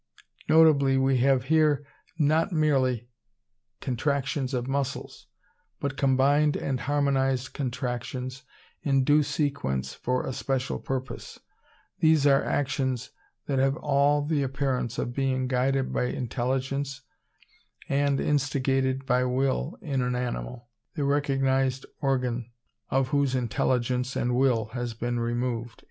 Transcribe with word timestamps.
Notably 0.49 0.97
we 0.97 1.17
have 1.17 1.43
here 1.43 1.85
not 2.17 2.51
merely 2.51 3.07
contractions 3.81 4.51
of 4.55 4.65
muscles, 4.67 5.27
but 5.79 5.95
combined 5.95 6.55
and 6.55 6.79
harmonized 6.79 7.53
contractions 7.53 8.41
in 8.81 9.03
due 9.03 9.21
sequence 9.21 9.93
for 9.93 10.25
a 10.25 10.33
special 10.33 10.79
purpose. 10.79 11.39
These 11.99 12.25
are 12.25 12.43
actions 12.43 13.11
that 13.45 13.59
have 13.59 13.75
all 13.75 14.25
the 14.25 14.41
appearance 14.41 14.97
of 14.97 15.13
being 15.13 15.47
guided 15.47 15.93
by 15.93 16.05
intelligence 16.05 17.01
and 17.87 18.19
instigated 18.19 19.05
by 19.05 19.23
will 19.25 19.77
in 19.83 20.01
an 20.01 20.15
animal, 20.15 20.67
the 20.95 21.03
recognized 21.03 21.85
organ 22.01 22.49
of 22.89 23.09
whose 23.09 23.35
intelligence 23.35 24.15
and 24.15 24.35
will 24.35 24.65
has 24.73 24.95
been 24.95 25.19
removed." 25.19 25.79